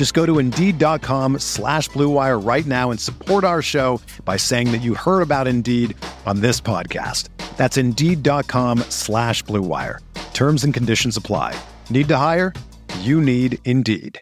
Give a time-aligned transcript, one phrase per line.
[0.00, 4.78] Just go to Indeed.com slash BlueWire right now and support our show by saying that
[4.78, 7.28] you heard about Indeed on this podcast.
[7.58, 9.98] That's Indeed.com slash BlueWire.
[10.32, 11.54] Terms and conditions apply.
[11.90, 12.54] Need to hire?
[13.00, 14.18] You need Indeed.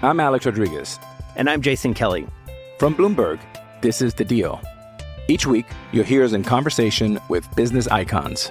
[0.00, 0.98] I'm Alex Rodriguez.
[1.36, 2.26] And I'm Jason Kelly.
[2.78, 3.42] From Bloomberg,
[3.82, 4.58] this is The Deal.
[5.28, 8.50] Each week, you'll hear us in conversation with business icons.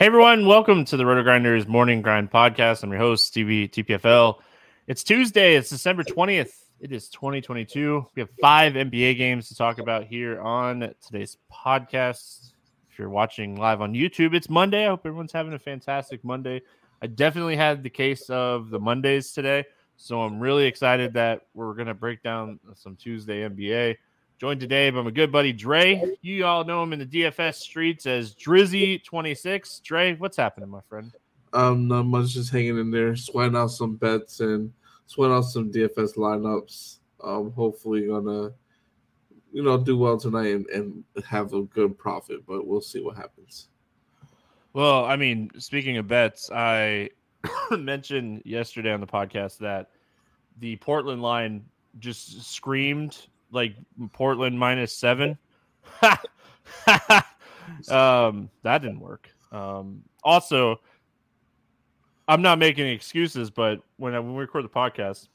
[0.00, 2.82] Hey everyone, welcome to the Roto Grinders Morning Grind Podcast.
[2.82, 4.36] I'm your host, Stevie TPFL.
[4.86, 6.54] It's Tuesday, it's December 20th.
[6.80, 8.06] It is 2022.
[8.14, 12.52] We have five NBA games to talk about here on today's podcast.
[12.90, 14.86] If you're watching live on YouTube, it's Monday.
[14.86, 16.62] I hope everyone's having a fantastic Monday.
[17.02, 19.66] I definitely had the case of the Mondays today,
[19.98, 23.98] so I'm really excited that we're going to break down some Tuesday NBA.
[24.40, 26.02] Joined today by my good buddy Dre.
[26.22, 29.82] You all know him in the DFS streets as Drizzy26.
[29.82, 31.12] Dre, what's happening, my friend?
[31.52, 34.72] Um, not much, just hanging in there, sweating out some bets and
[35.04, 37.00] sweating out some DFS lineups.
[37.22, 38.52] Um, hopefully gonna,
[39.52, 43.18] you know, do well tonight and, and have a good profit, but we'll see what
[43.18, 43.68] happens.
[44.72, 47.10] Well, I mean, speaking of bets, I
[47.72, 49.90] mentioned yesterday on the podcast that
[50.60, 51.66] the Portland line
[51.98, 53.74] just screamed like
[54.12, 55.38] Portland minus seven.
[57.88, 59.28] um, that didn't work.
[59.52, 60.80] Um, also,
[62.28, 65.28] I'm not making excuses, but when, I, when we record the podcast,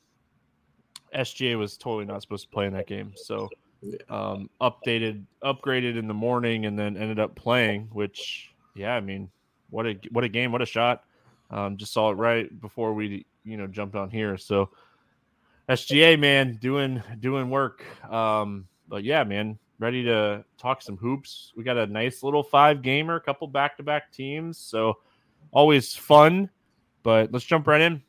[1.14, 3.14] SGA was totally not supposed to play in that game.
[3.16, 3.50] So,
[4.10, 7.90] um, updated, upgraded in the morning, and then ended up playing.
[7.92, 9.30] Which, yeah, I mean,
[9.70, 11.04] what a what a game, what a shot.
[11.52, 14.38] Um, just saw it right before we, you know, jumped on here.
[14.38, 14.70] So,
[15.70, 17.84] SGA man, doing doing work.
[18.12, 21.52] Um, but yeah, man, ready to talk some hoops.
[21.56, 25.00] We got a nice little five gamer, couple back to back teams, so
[25.52, 26.50] always fun.
[27.04, 28.02] But let's jump right in.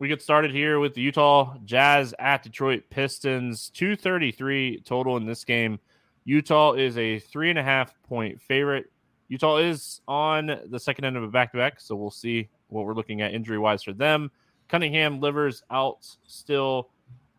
[0.00, 3.70] We get started here with the Utah Jazz at Detroit Pistons.
[3.70, 5.80] 233 total in this game.
[6.24, 8.92] Utah is a three and a half point favorite.
[9.28, 12.84] Utah is on the second end of a back to back, so we'll see what
[12.84, 14.30] we're looking at injury wise for them.
[14.68, 16.90] Cunningham livers out still.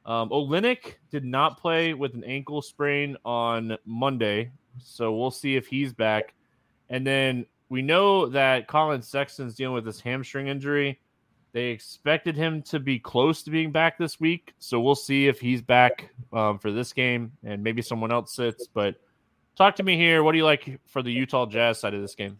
[0.05, 4.51] Um, Olynyk did not play with an ankle sprain on Monday,
[4.81, 6.33] so we'll see if he's back.
[6.89, 10.99] And then we know that Collin Sexton's dealing with this hamstring injury.
[11.51, 15.39] They expected him to be close to being back this week, so we'll see if
[15.39, 18.67] he's back um, for this game and maybe someone else sits.
[18.67, 18.95] But
[19.55, 20.23] talk to me here.
[20.23, 22.37] What do you like for the Utah Jazz side of this game?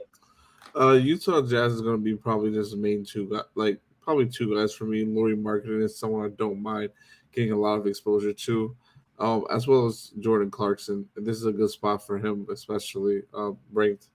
[0.76, 3.80] Uh, Utah Jazz is going to be probably just the main two, like
[4.10, 5.06] probably two guys for me.
[5.06, 6.90] Lauri Markkanen is someone I don't mind
[7.32, 8.76] getting a lot of exposure to,
[9.20, 11.08] um, as well as Jordan Clarkson.
[11.16, 14.08] And this is a good spot for him, especially uh, ranked,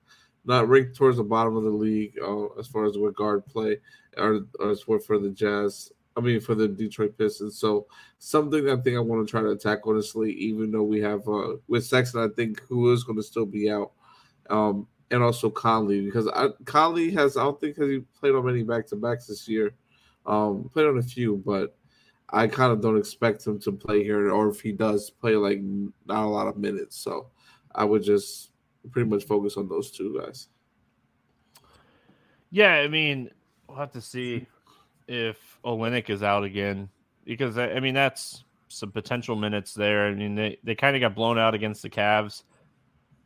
[0.45, 3.77] not ranked towards the bottom of the league uh, as far as what guard play,
[4.17, 5.93] or, or as for for the Jazz.
[6.17, 7.61] I mean, for the Detroit Pistons.
[7.61, 7.87] So
[8.19, 11.55] something I think I want to try to attack honestly, even though we have uh,
[11.69, 13.93] with Sexton, I think who is going to still be out.
[14.51, 18.45] Um, and also Conley because I, Conley has I don't think has he played on
[18.45, 19.75] many back to backs this year.
[20.27, 21.77] Um, played on a few, but
[22.31, 25.61] I kind of don't expect him to play here, or if he does play, like
[26.07, 26.97] not a lot of minutes.
[26.97, 27.29] So
[27.75, 28.51] I would just
[28.91, 30.49] pretty much focus on those two guys.
[32.51, 33.31] Yeah, I mean,
[33.69, 34.47] we'll have to see
[35.09, 36.89] if Olynyk is out again
[37.25, 40.07] because I mean that's some potential minutes there.
[40.07, 42.45] I mean they, they kind of got blown out against the Cavs,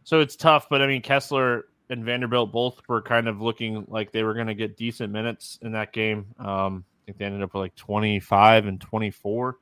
[0.05, 0.69] so it's tough.
[0.69, 4.47] But I mean Kessler and Vanderbilt both were kind of looking like they were going
[4.47, 6.27] to get decent minutes in that game.
[6.39, 9.59] Um, think they ended up with like twenty five and twenty four.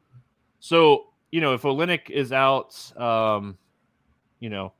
[0.59, 3.57] So you know if Olynyk is out, um,
[4.41, 4.73] you know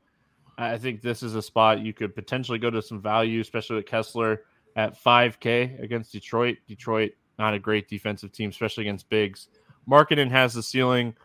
[0.57, 3.85] I think this is a spot you could potentially go to some value, especially with
[3.85, 4.41] Kessler
[4.75, 6.57] at 5K against Detroit.
[6.67, 9.49] Detroit, not a great defensive team, especially against bigs.
[9.87, 11.15] Markkanen has the ceiling.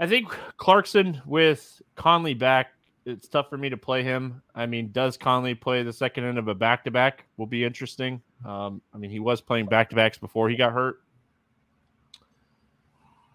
[0.00, 2.72] I think Clarkson with Conley back,
[3.06, 4.42] it's tough for me to play him.
[4.54, 7.26] I mean, does Conley play the second end of a back to back?
[7.36, 8.20] Will be interesting.
[8.44, 11.00] Um, I mean, he was playing back to backs before he got hurt.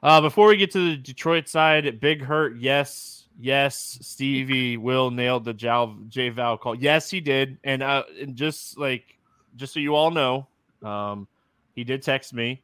[0.01, 5.45] Uh, before we get to the Detroit side, big hurt, yes yes, Stevie Will nailed
[5.45, 6.75] the J Val call.
[6.75, 7.57] Yes, he did.
[7.63, 9.17] And, uh, and just like,
[9.55, 10.47] just so you all know,
[10.83, 11.27] um,
[11.73, 12.61] he did text me,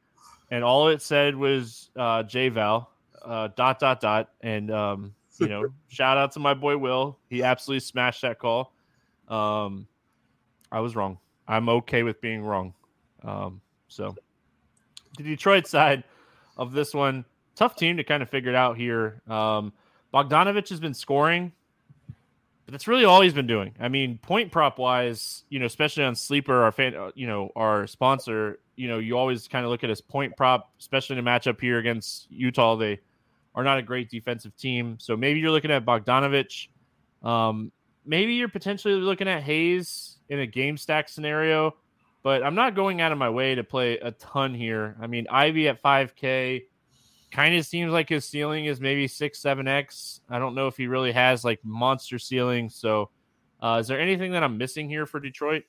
[0.49, 2.91] and all it said was uh, J Val,
[3.23, 4.29] uh, dot, dot, dot.
[4.41, 7.17] And, um, you know, shout out to my boy Will.
[7.29, 8.73] He absolutely smashed that call.
[9.27, 9.87] Um,
[10.71, 11.17] I was wrong.
[11.51, 12.73] I'm okay with being wrong.
[13.23, 13.59] Um,
[13.89, 14.15] so,
[15.17, 16.05] the Detroit side
[16.55, 17.25] of this one,
[17.57, 19.21] tough team to kind of figure it out here.
[19.27, 19.73] Um,
[20.13, 21.51] Bogdanovich has been scoring,
[22.65, 23.75] but that's really all he's been doing.
[23.81, 27.51] I mean, point prop wise, you know, especially on Sleeper, our fan, uh, you know,
[27.57, 31.27] our sponsor, you know, you always kind of look at his point prop, especially in
[31.27, 32.77] a matchup here against Utah.
[32.77, 33.01] They
[33.55, 36.69] are not a great defensive team, so maybe you're looking at Bogdanovich.
[37.23, 37.73] Um,
[38.05, 41.75] maybe you're potentially looking at Hayes in a game stack scenario,
[42.23, 44.95] but I'm not going out of my way to play a ton here.
[45.01, 46.63] I mean, Ivy at 5K
[47.31, 50.21] kind of seems like his ceiling is maybe six, seven X.
[50.29, 52.69] I don't know if he really has like monster ceiling.
[52.69, 53.09] So,
[53.61, 55.63] uh, is there anything that I'm missing here for Detroit?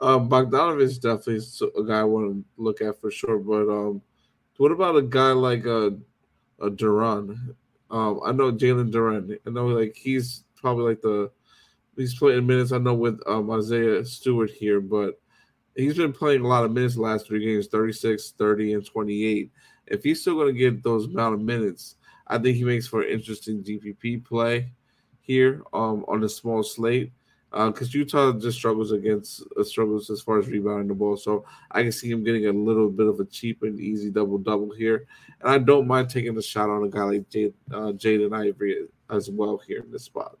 [0.00, 1.40] Uh, Bogdanovich is definitely
[1.76, 3.38] a guy I want to look at for sure.
[3.38, 4.02] But um,
[4.58, 5.96] what about a guy like a,
[6.60, 7.54] a Duren?
[7.90, 9.38] Um, I know Jalen Duren.
[9.46, 11.30] I know like he's probably like the
[11.98, 12.72] he's playing minutes.
[12.72, 15.20] I know with um, Isaiah Stewart here, but
[15.76, 19.50] he's been playing a lot of minutes the last three games 36, 30, and 28
[19.90, 21.96] if he's still going to get those amount of minutes,
[22.26, 24.70] I think he makes for an interesting GPP play
[25.20, 27.12] here um, on the small slate
[27.50, 31.16] because uh, Utah just struggles against uh, struggles as far as rebounding the ball.
[31.16, 34.38] So I can see him getting a little bit of a cheap and easy double
[34.38, 35.06] double here,
[35.40, 38.86] and I don't mind taking a shot on a guy like Jade, uh, Jaden Ivey
[39.10, 40.36] as well here in this spot.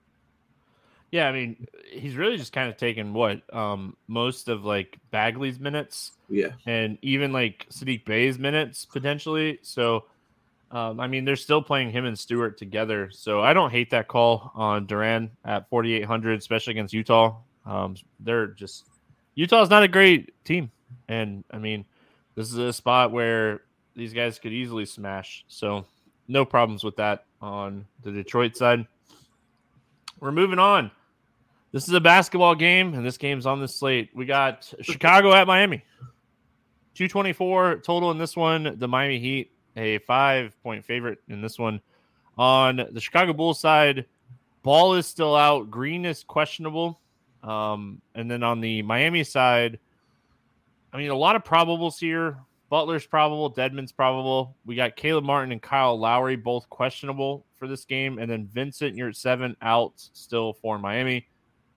[1.10, 5.58] Yeah, I mean, he's really just kind of taken what um, most of like Bagley's
[5.58, 9.58] minutes, yeah, and even like Saddiq Bey's minutes potentially.
[9.62, 10.04] So,
[10.70, 13.08] um, I mean, they're still playing him and Stewart together.
[13.10, 17.36] So I don't hate that call on Duren at 4,800, especially against Utah.
[17.64, 18.84] Um, they're just
[19.34, 20.70] Utah's not a great team,
[21.08, 21.86] and I mean,
[22.34, 23.62] this is a spot where
[23.96, 25.44] these guys could easily smash.
[25.48, 25.86] So
[26.28, 28.86] no problems with that on the Detroit side.
[30.20, 30.90] We're moving on.
[31.70, 34.10] This is a basketball game, and this game's on the slate.
[34.14, 35.84] We got Chicago at Miami.
[36.94, 38.76] 224 total in this one.
[38.78, 41.80] The Miami Heat, a five point favorite in this one.
[42.38, 44.06] On the Chicago Bulls side,
[44.62, 45.70] Ball is still out.
[45.70, 47.00] Green is questionable.
[47.42, 49.78] Um, and then on the Miami side,
[50.92, 52.38] I mean, a lot of probables here.
[52.70, 54.56] Butler's probable, Dedmon's probable.
[54.66, 58.94] We got Caleb Martin and Kyle Lowry both questionable for this game, and then Vincent,
[58.94, 61.26] you're at seven out still for Miami.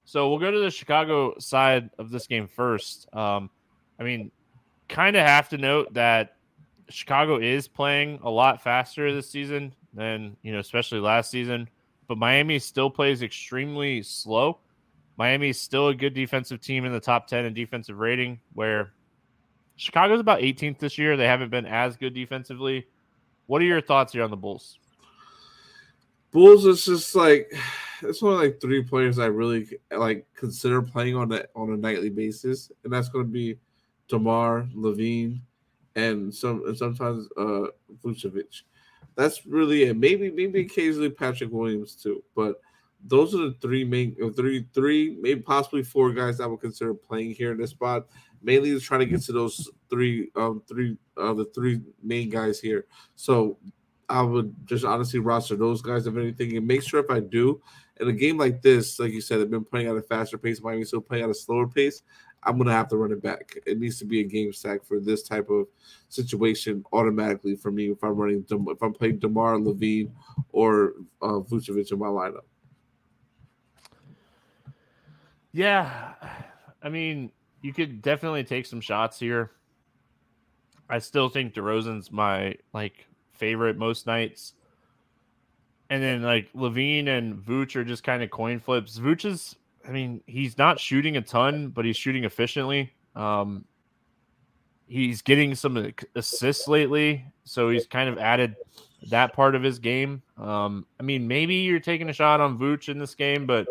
[0.06, 3.08] So we'll go to the Chicago side of this game first.
[3.14, 3.50] Um,
[4.00, 4.32] I mean,
[4.90, 6.38] kind of have to note that
[6.90, 11.70] Chicago is playing a lot faster this season than you know, especially last season.
[12.08, 14.60] But Miami still plays extremely slow.
[15.18, 18.92] Miami is still a good defensive team in the top ten in defensive rating, where
[19.76, 21.16] Chicago's about 18th this year.
[21.16, 22.86] They haven't been as good defensively.
[23.48, 24.78] What are your thoughts here on the Bulls?
[26.32, 27.52] Bulls is just like
[28.04, 32.10] it's only like three players I really like consider playing on that on a nightly
[32.10, 33.58] basis, and that's going to be
[34.08, 35.42] DeMar, LaVine,
[35.96, 37.68] and some and sometimes uh
[38.04, 38.62] Vucevic.
[39.16, 39.98] That's really it.
[39.98, 42.62] Maybe maybe occasionally Patrick Williams too, but
[43.04, 47.32] those are the three main three three maybe possibly four guys I would consider playing
[47.32, 48.08] here in this spot.
[48.44, 52.60] Mainly just trying to get to those three um three uh the three main guys
[52.60, 52.86] here.
[53.16, 53.58] So
[54.10, 57.62] I would just honestly roster those guys if anything, and make sure if I do
[58.02, 60.62] in a game like this, like you said, they've been playing at a faster pace.
[60.62, 62.02] Miami still playing at a slower pace.
[62.44, 63.56] I'm gonna have to run it back.
[63.68, 65.68] It needs to be a game stack for this type of
[66.10, 70.12] situation automatically for me if I'm running if I'm playing Demar LaVine
[70.52, 72.42] or uh, Vucevic in my lineup.
[75.52, 76.14] Yeah,
[76.82, 77.32] I mean,
[77.62, 79.52] you could definitely take some shots here.
[80.90, 84.54] I still think DeRozan's my like favorite most nights.
[85.92, 88.98] And then like LaVine and Vooch are just kind of coin flips.
[88.98, 92.94] Vooch is, I mean, he's not shooting a ton, but he's shooting efficiently.
[93.14, 93.66] Um,
[94.88, 98.56] he's getting some assists lately, so he's kind of added
[99.10, 100.22] that part of his game.
[100.38, 103.68] Um, I mean, maybe you're taking a shot on Vooch in this game, but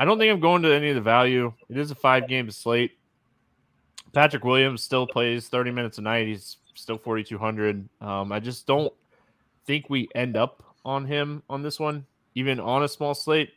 [0.00, 1.52] I don't think I'm going to any of the value.
[1.68, 2.98] It is a five game slate.
[4.12, 6.26] Patrick Williams still plays 30 minutes a night.
[6.26, 7.88] He's still 4,200.
[8.00, 8.92] Um, I just don't
[9.64, 13.50] think we end up on him on this one, even on a small slate.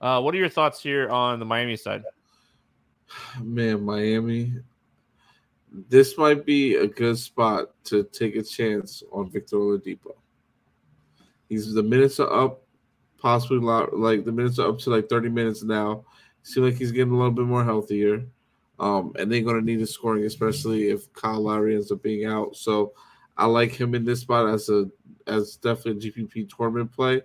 [0.00, 2.02] Uh, what are your thoughts here on the Miami side?
[3.40, 4.52] Man, Miami.
[5.88, 10.14] This might be a good spot to take a chance on Victor Oladipo.
[11.48, 12.62] He's the minutes are up,
[13.18, 16.04] possibly like the minutes are up to like 30 minutes now.
[16.42, 18.24] Seems like he's getting a little bit more healthier.
[18.78, 22.26] Um, and they're going to need a scoring, especially if Kyle Lowry ends up being
[22.26, 22.56] out.
[22.56, 22.92] So
[23.36, 24.86] I like him in this spot as a
[25.26, 27.22] as definitely a GPP tournament play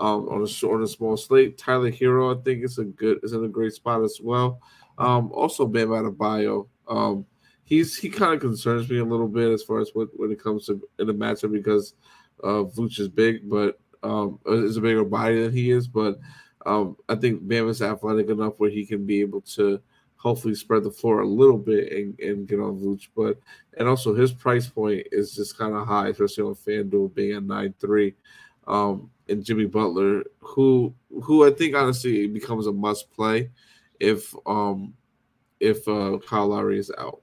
[0.00, 1.58] um, on a short a small slate.
[1.58, 4.60] Tyler Herro, I think, is a good is in a great spot as well.
[4.98, 6.68] Um, also, Bam Adebayo.
[6.88, 7.26] Um,
[7.64, 10.42] he's he kind of concerns me a little bit as far as what when it
[10.42, 11.94] comes to in the matchup because
[12.42, 15.86] uh, Vooch is big, but um, is a bigger body than he is.
[15.86, 16.18] But
[16.64, 19.80] um, I think Bam is athletic enough where he can be able to
[20.16, 23.08] hopefully spread the floor a little bit and, and get on Vooch.
[23.16, 23.38] But
[23.78, 27.42] and also his price point is just kind of high, especially on FanDuel being at
[27.42, 28.14] nine three.
[28.66, 33.50] Um, and Jimmy Butler, who who I think honestly becomes a must play
[34.00, 34.94] if um
[35.60, 37.20] if uh Kyle Lowry is out.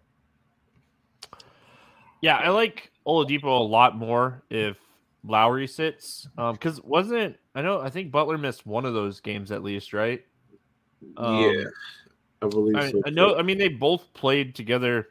[2.21, 4.77] Yeah, I like Oladipo a lot more if
[5.25, 6.27] Lowry sits.
[6.37, 9.93] Um, because wasn't I know I think Butler missed one of those games at least,
[9.93, 10.23] right?
[11.17, 11.63] Um, yeah.
[12.43, 13.01] I believe I, so.
[13.05, 13.35] I know.
[13.35, 15.07] I mean, they both played together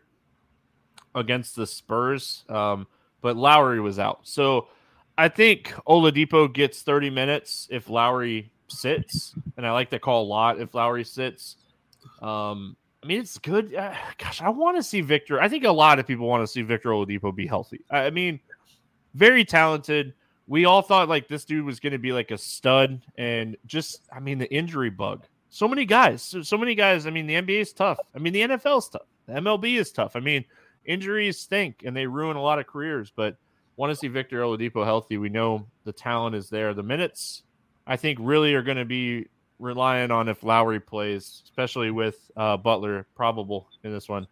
[1.14, 2.86] against the Spurs, um,
[3.20, 4.20] but Lowry was out.
[4.24, 4.68] So
[5.16, 10.28] I think Oladipo gets 30 minutes if Lowry sits, and I like that call a
[10.28, 11.56] lot if Lowry sits.
[12.20, 13.74] Um, I mean, it's good.
[13.74, 15.40] Uh, gosh, I want to see Victor.
[15.40, 17.80] I think a lot of people want to see Victor Oladipo be healthy.
[17.90, 18.40] I, I mean,
[19.14, 20.14] very talented.
[20.46, 24.02] We all thought like this dude was going to be like a stud, and just
[24.12, 27.06] I mean the injury bug so many guys, so, so many guys.
[27.06, 27.98] I mean, the NBA is tough.
[28.14, 29.06] I mean, the NFL is tough.
[29.26, 30.16] The MLB is tough.
[30.16, 30.46] I mean,
[30.86, 33.12] injuries stink and they ruin a lot of careers.
[33.14, 33.36] But
[33.76, 35.18] want to see Victor Oladipo healthy.
[35.18, 36.72] We know the talent is there.
[36.72, 37.42] The minutes,
[37.86, 39.28] I think, really are going to be
[39.58, 44.26] relying on if Lowry plays, especially with uh, Butler probable in this one.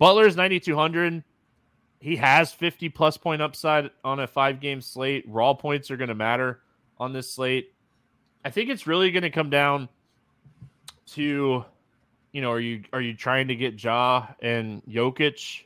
[0.00, 1.22] Butler is 9,200.
[2.00, 5.24] He has 50 plus point upside on a five game slate.
[5.28, 6.62] Raw points are going to matter
[6.98, 7.72] on this slate.
[8.44, 9.88] I think it's really going to come down
[11.08, 11.64] to,
[12.32, 15.64] you know, are you are you trying to get Ja and Jokic?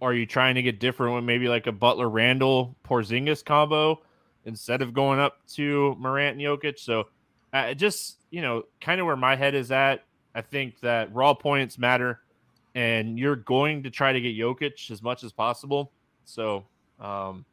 [0.00, 4.00] Are you trying to get different with maybe like a Butler Randle Porzingis combo
[4.44, 6.78] instead of going up to Morant and Jokic?
[6.78, 7.08] So,
[7.52, 10.04] uh, just you know, kind of where my head is at.
[10.34, 12.20] I think that raw points matter,
[12.74, 15.90] and you're going to try to get Jokic as much as possible.
[16.26, 16.64] So,
[17.00, 17.44] um,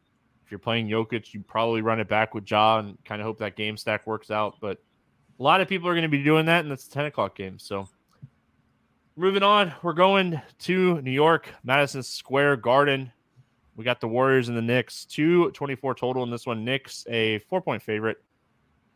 [0.46, 3.40] if you're playing Jokic, you probably run it back with Ja and kind of hope
[3.40, 4.58] that game stack works out.
[4.60, 4.80] But
[5.40, 7.60] a lot of people are going to be doing that, and a 10 o'clock game.
[7.60, 7.88] So,
[9.16, 13.12] moving on, we're going to New York, Madison Square Garden.
[13.76, 16.64] We got the Warriors and the Knicks, 224 total in this one.
[16.64, 18.18] Knicks, a four point favorite.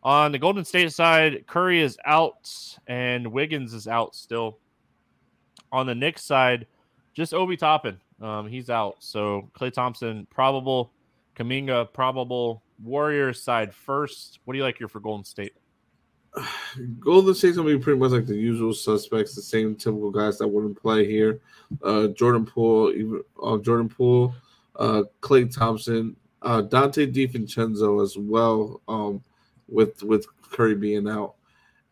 [0.02, 2.50] On the Golden State side, Curry is out
[2.88, 4.60] and Wiggins is out still.
[5.74, 6.68] On the Knicks side,
[7.14, 8.00] just Obi Toppin.
[8.22, 8.96] Um, he's out.
[9.00, 10.94] So Klay Thompson, probable.
[11.36, 12.64] Kuminga, probable.
[12.82, 14.40] Warriors side first.
[14.46, 15.54] What do you like here for Golden State?
[17.00, 20.48] Golden State's gonna be pretty much like the usual suspects, the same typical guys that
[20.48, 21.42] wouldn't play here.
[21.84, 24.34] Uh, Jordan Poole, even uh, Jordan Poole,
[24.76, 28.82] uh, Klay Thompson, uh, Donte DiVincenzo as well.
[28.88, 29.24] Um,
[29.72, 31.36] with with Curry being out,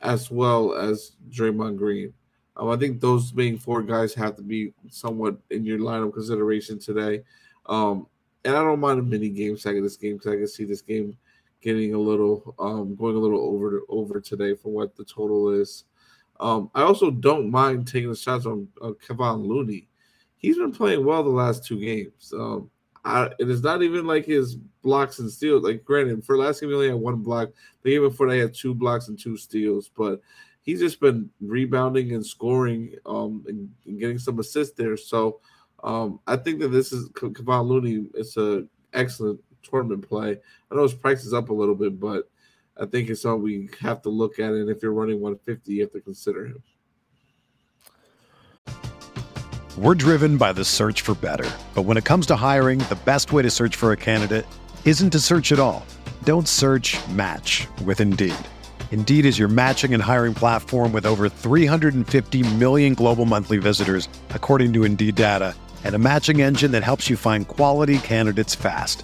[0.02, 2.14] as well as Draymond Green.
[2.56, 6.14] Um, I think those main four guys have to be somewhat in your line of
[6.14, 7.24] consideration today.
[7.68, 8.08] Um,
[8.44, 10.82] and I don't mind a mini game second this game because I can see this
[10.82, 11.18] game
[11.62, 15.86] getting a little um, going a little over over today for what the total is.
[16.40, 19.88] Um, I also don't mind taking the shots on uh, Kevon Looney.
[20.38, 22.32] He's been playing well the last two games.
[22.34, 22.70] Um,
[23.04, 25.64] I, it is not even like his blocks and steals.
[25.64, 27.50] Like, granted, for last game he only had one block.
[27.82, 30.22] The game before they had two blocks and two steals, but
[30.62, 34.98] he's just been rebounding and scoring um, and, and getting some assists there.
[34.98, 35.40] So
[35.84, 38.08] um, I think that this is Kevon Looney.
[38.14, 40.38] It's a excellent tournament play.
[40.72, 42.30] I know his price is up a little bit, but
[42.80, 44.52] I think it's something we have to look at.
[44.52, 46.64] And if you're running 150, you have to consider him.
[49.78, 51.50] We're driven by the search for better.
[51.76, 54.48] But when it comes to hiring, the best way to search for a candidate
[54.86, 55.86] isn't to search at all.
[56.24, 58.34] Don't search match with Indeed.
[58.90, 64.74] Indeed is your matching and hiring platform with over 350 million global monthly visitors, according
[64.74, 69.04] to Indeed data, and a matching engine that helps you find quality candidates fast.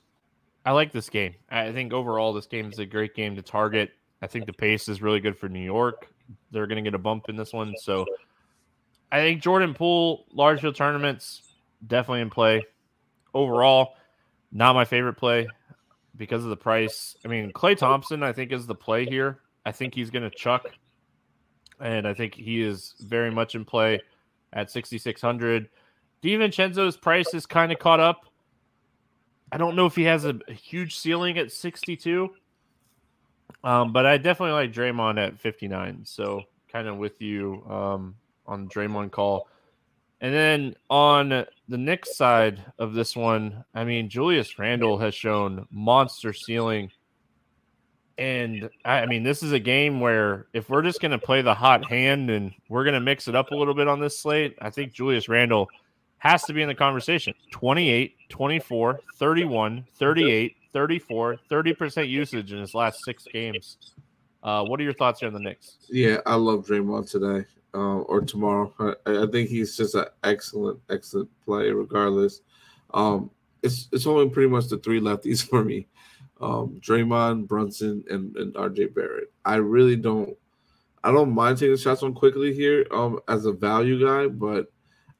[0.65, 1.35] I like this game.
[1.49, 3.91] I think overall this game is a great game to target.
[4.21, 6.07] I think the pace is really good for New York.
[6.51, 7.73] They're going to get a bump in this one.
[7.81, 8.05] So
[9.11, 11.41] I think Jordan Poole, large field tournaments,
[11.87, 12.63] definitely in play.
[13.33, 13.95] Overall,
[14.51, 15.47] not my favorite play
[16.15, 17.15] because of the price.
[17.25, 19.39] I mean, Klay Thompson, I think, is the play here.
[19.65, 20.65] I think he's going to chuck,
[21.79, 24.01] and I think he is very much in play
[24.53, 25.69] at 6,600.
[26.21, 28.30] DiVincenzo's price is kind of caught up.
[29.51, 32.29] I don't know if he has a, a huge ceiling at 62,
[33.63, 36.01] um, but I definitely like Draymond at 59.
[36.05, 38.15] So kind of with you um,
[38.47, 39.47] on Draymond call.
[40.21, 41.29] And then on
[41.67, 46.91] the Knicks side of this one, I mean, Julius Randle has shown monster ceiling.
[48.17, 51.55] And I mean, this is a game where if we're just going to play the
[51.55, 54.55] hot hand and we're going to mix it up a little bit on this slate,
[54.61, 55.67] I think Julius Randle–
[56.21, 62.75] has to be in the conversation 28, 24, 31, 38, 34, 30% usage in his
[62.75, 63.77] last six games.
[64.43, 65.77] Uh, what are your thoughts here on the Knicks?
[65.89, 68.71] Yeah, I love Draymond today uh, or tomorrow.
[68.79, 72.41] I, I, think he's just an excellent, excellent player, regardless.
[72.93, 73.31] Um,
[73.63, 75.87] it's it's only pretty much the three lefties for me:
[76.39, 79.33] um, Draymond, Brunson, and, and RJ Barrett.
[79.43, 80.37] I really don't,
[81.03, 84.71] I don't mind taking shots on Quickley here um, as a value guy, but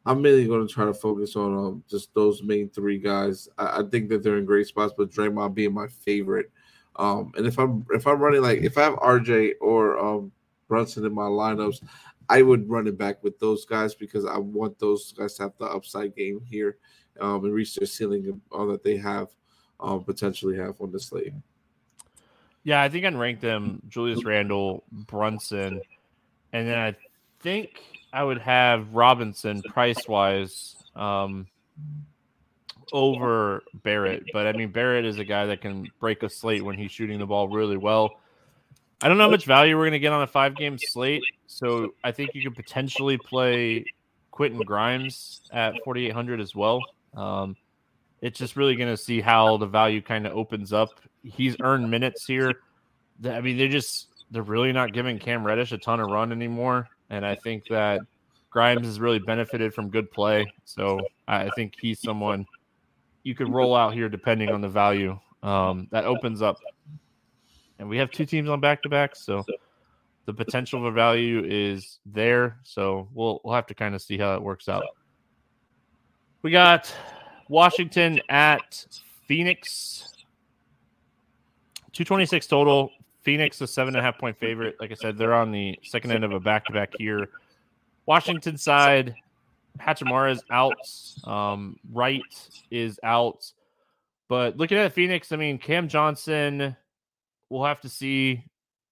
[0.06, 3.48] I'm mainly going to try to focus on um, just those main three guys.
[3.58, 6.52] I, I, think that they're in great spots, but Draymond being my favorite.
[6.96, 10.32] Um, and if I'm if I'm running like if I have RJ or um,
[10.68, 11.84] Brunson in my lineups,
[12.30, 15.54] I would run it back with those guys because I want those guys to have
[15.58, 16.78] the upside game here
[17.20, 19.28] um, and reach their ceiling all that they have
[19.80, 21.34] um, potentially have on the slate.
[22.64, 25.82] Yeah, I think I'd rank them Julius Randle, Brunson,
[26.54, 26.96] and then I
[27.40, 27.82] think
[28.14, 31.48] I would have Robinson price wise um,
[32.92, 36.78] over Barrett, but I mean Barrett is a guy that can break a slate when
[36.78, 38.20] he's shooting the ball really well.
[39.02, 41.24] I don't know how much value we're going to get on a five game slate,
[41.48, 43.86] so I think you could potentially play
[44.30, 46.82] Quentin Grimes at 4,800 as well.
[47.16, 47.56] Um,
[48.22, 50.90] it's just really going to see how the value kind of opens up.
[51.24, 52.54] He's earned minutes here.
[53.26, 56.88] I mean, they're just they're really not giving Cam Reddish a ton of run anymore.
[57.12, 58.02] And I think that
[58.50, 60.52] Grimes has really benefited from good play.
[60.66, 62.48] So I think he's someone
[63.24, 65.20] you could roll out here depending on the value.
[65.44, 66.58] Um, that opens up.
[67.78, 69.16] And we have two teams on back to back.
[69.16, 69.44] So
[70.26, 72.58] the potential for value is there.
[72.64, 74.86] So we'll we'll have to kind of see how it works out.
[76.42, 76.94] We got
[77.50, 78.86] Washington at
[79.28, 80.08] Phoenix.
[81.92, 82.90] 226 total.
[83.24, 84.78] Phoenix, a seven and a half point favorite.
[84.80, 87.30] Like I said, they're on the second end of a back to back here.
[88.06, 89.16] Washington side,
[89.80, 90.76] Hachimura is out.
[91.24, 92.22] Um, Wright
[92.72, 93.52] is out.
[94.28, 96.76] But looking at Phoenix, I mean, Cam Johnson,
[97.50, 98.44] we'll have to see.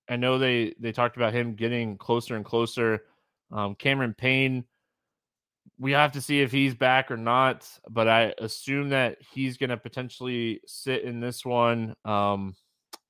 [0.10, 3.06] I know they they talked about him getting closer and closer.
[3.52, 4.66] Um, Cameron Payne,
[5.80, 7.68] we have to see if he's back or not.
[7.90, 11.96] But I assume that he's going to potentially sit in this one.
[12.06, 12.56] Um,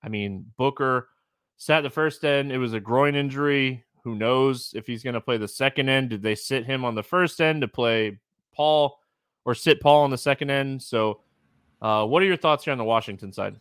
[0.03, 1.09] I mean, Booker
[1.57, 2.51] sat the first end.
[2.51, 3.83] It was a groin injury.
[4.03, 6.09] Who knows if he's going to play the second end?
[6.09, 8.19] Did they sit him on the first end to play
[8.53, 8.99] Paul
[9.45, 10.81] or sit Paul on the second end?
[10.81, 11.21] So
[11.81, 13.55] Uh, what are your thoughts here on the Washington side?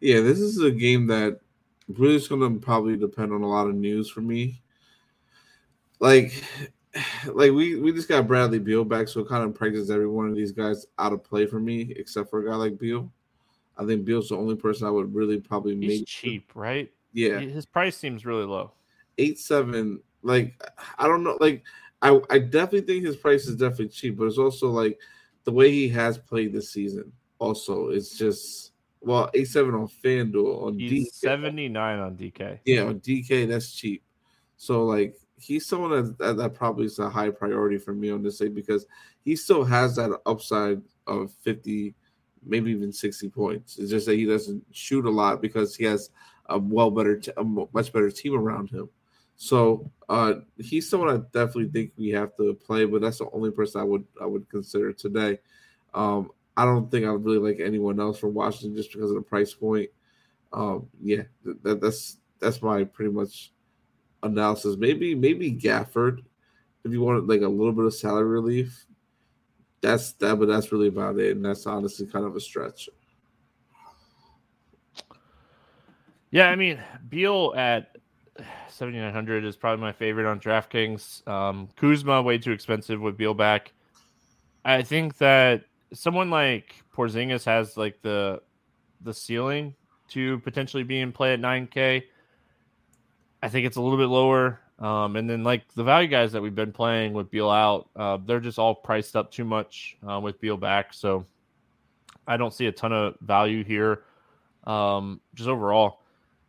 [0.00, 1.40] Yeah, this is a game that
[1.88, 4.62] really is going to probably depend on a lot of news for me.
[5.98, 6.44] Like,
[7.26, 10.28] like we we just got Bradley Beal back, so it kind of practices every one
[10.28, 13.10] of these guys out of play for me, except for a guy like Beal.
[13.76, 16.90] I think Beal's the only person I would really probably He's make cheap, right?
[17.12, 18.72] Yeah, His price seems really low.
[19.18, 20.00] eight seven.
[20.22, 20.60] Like
[20.98, 21.36] I don't know.
[21.40, 21.62] Like
[22.02, 24.98] I I definitely think his price is definitely cheap, but it's also like
[25.44, 27.12] the way he has played this season.
[27.38, 31.14] Also, it's just well eight seven on FanDuel on He's DK.
[31.14, 32.58] 79 on DK.
[32.64, 34.02] Yeah, on DK that's cheap.
[34.56, 38.22] So like he's someone that, that that probably is a high priority for me on
[38.22, 38.86] this day because
[39.24, 41.94] he still has that upside of fifty,
[42.46, 43.78] maybe even sixty points.
[43.78, 46.10] It's just that he doesn't shoot a lot because he has
[46.46, 48.88] a well better, t- a much better team around him.
[49.36, 53.50] So uh, he's someone I definitely think we have to play, but that's the only
[53.50, 55.38] person I would I would consider today.
[55.92, 59.16] Um, I don't think I would really like anyone else from Washington just because of
[59.16, 59.90] the price point.
[60.52, 63.52] Um, yeah, th- that, that's that's my pretty much
[64.22, 64.76] analysis.
[64.76, 66.20] Maybe maybe Gafford,
[66.84, 68.86] if you wanted like a little bit of salary relief.
[69.84, 72.88] That's that, but that's really about it, and that's honestly kind of a stretch.
[76.30, 77.96] Yeah, I mean, Beal at
[78.68, 81.28] 7,900 is probably my favorite on DraftKings.
[81.28, 83.72] Um, Kuzma, way too expensive with Beal back.
[84.64, 88.40] I think that someone like Porzingis has like the
[89.02, 89.74] the ceiling
[90.08, 92.04] to potentially be in play at 9K.
[93.42, 94.60] I think it's a little bit lower.
[94.78, 98.18] Um, and then like the value guys that we've been playing with Beal out, uh,
[98.24, 100.92] they're just all priced up too much uh, with Beal back.
[100.92, 101.26] So
[102.26, 104.02] I don't see a ton of value here,
[104.64, 106.00] um, just overall.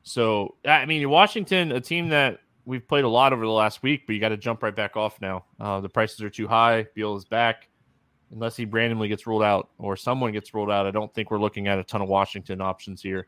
[0.03, 4.03] So I mean, Washington, a team that we've played a lot over the last week,
[4.07, 5.45] but you got to jump right back off now.
[5.59, 6.87] Uh, the prices are too high.
[6.95, 7.69] Beal is back,
[8.31, 10.87] unless he randomly gets ruled out or someone gets ruled out.
[10.87, 13.27] I don't think we're looking at a ton of Washington options here.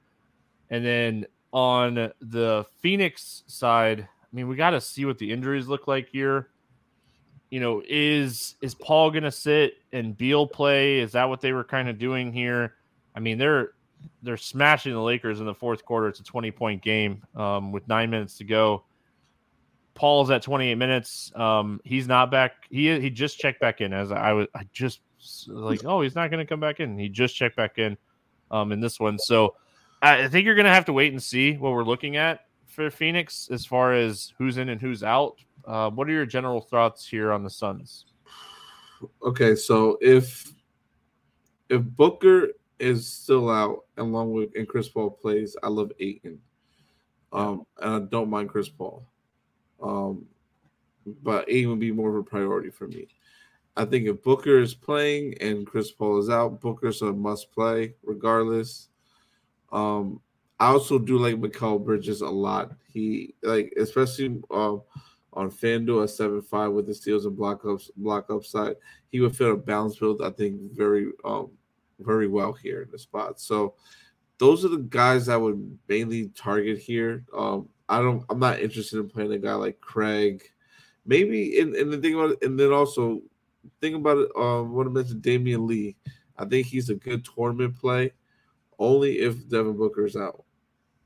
[0.69, 4.07] And then on the Phoenix side,
[4.37, 6.49] mean, we got to see what the injuries look like here.
[7.49, 10.99] You know, is is Paul going to sit and Beal play?
[10.99, 12.75] Is that what they were kind of doing here?
[13.15, 13.71] I mean, they're
[14.21, 16.07] they're smashing the Lakers in the fourth quarter.
[16.07, 18.83] It's a 20 point game um, with nine minutes to go.
[19.95, 21.31] Paul's at 28 minutes.
[21.35, 22.51] Um, he's not back.
[22.69, 24.47] He he just checked back in as I was.
[24.53, 24.99] I just
[25.47, 26.99] like, oh, he's not going to come back in.
[26.99, 27.97] He just checked back in
[28.51, 29.17] um, in this one.
[29.17, 29.55] So
[30.01, 32.41] I think you're going to have to wait and see what we're looking at
[32.77, 35.43] for Phoenix as far as who's in and who's out.
[35.65, 38.05] Uh, what are your general thoughts here on the Suns?
[39.23, 40.53] Okay, so if
[41.69, 46.39] if Booker is still out along with and Chris Paul plays, I love Ayton.
[47.33, 49.03] Um, and I don't mind Chris Paul.
[49.81, 50.27] Um,
[51.23, 53.07] but Ayton would be more of a priority for me.
[53.75, 57.95] I think if Booker is playing and Chris Paul is out, Booker's a must play
[58.03, 58.89] regardless.
[59.71, 60.21] Um,
[60.59, 62.71] I also do like Mikal Bridges a lot.
[62.91, 64.81] He like especially um
[65.33, 68.75] on FanDuel at seven five with the steals and block ups block upside.
[69.11, 71.51] He would fit a balance build, I think, very um
[71.99, 73.39] very well here in the spot.
[73.39, 73.75] So
[74.39, 77.25] those are the guys I would mainly target here.
[77.35, 80.43] Um, I don't I'm not interested in playing a guy like Craig.
[81.05, 83.21] Maybe and, and the thing about it, and then also
[83.79, 85.95] think about it, um what I mentioned Damion Lee.
[86.35, 88.13] I think he's a good tournament play
[88.79, 90.43] only if Devin Booker's out.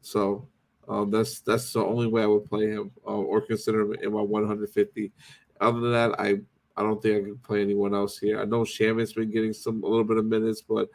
[0.02, 0.48] So
[0.88, 4.14] um, that's that's the only way I would play him uh, or consider him in
[4.14, 5.12] my 150.
[5.60, 6.40] Other than that, I
[6.76, 8.42] I don't think I can play anyone else here.
[8.42, 10.90] I know Shamet's been getting some a little bit of minutes, but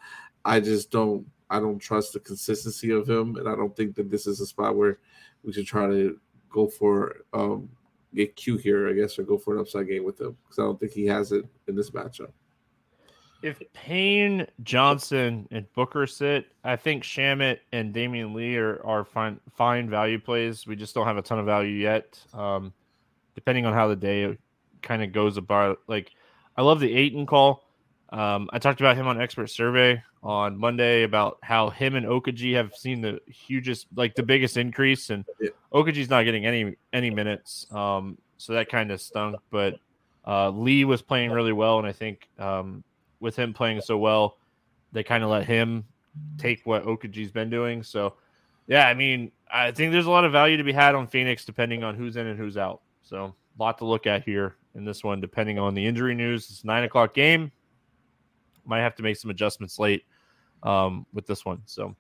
[0.44, 4.10] I just don't I don't trust the consistency of him, and I don't think that
[4.10, 4.98] this is a spot where
[5.44, 6.18] we should try to
[6.50, 7.68] go for um,
[8.14, 10.62] get Q here, I guess, or go for an upside game with him because I
[10.62, 12.32] don't think he has it in this matchup.
[13.46, 19.38] If Payne, Johnson, and Booker sit, I think Shamet and Damion Lee are, are fine
[19.54, 20.66] fine value plays.
[20.66, 22.18] We just don't have a ton of value yet.
[22.34, 22.72] Um,
[23.36, 24.36] depending on how the day
[24.82, 25.78] kind of goes about.
[25.86, 26.10] Like,
[26.56, 27.62] I love the Ayton call.
[28.10, 32.54] Um, I talked about him on Expert Survey on Monday about how him and Okogie
[32.54, 35.24] have seen the hugest, like the biggest increase, and.
[35.72, 37.66] Okogie's not getting any any minutes.
[37.70, 39.36] Um, so that kind of stunk.
[39.50, 39.78] But
[40.26, 42.82] uh, Lee was playing really well, and I think um,
[43.20, 44.38] with him playing so well,
[44.92, 45.84] they kind of let him
[46.38, 47.82] take what Okogie's been doing.
[47.82, 48.14] So,
[48.66, 51.44] yeah, I mean, I think there's a lot of value to be had on Phoenix
[51.44, 52.80] depending on who's in and who's out.
[53.02, 56.50] So, a lot to look at here in this one, depending on the injury news.
[56.50, 57.52] It's nine o'clock game.
[58.64, 60.04] Might have to make some adjustments late
[60.62, 61.62] um, with this one.
[61.66, 61.94] So,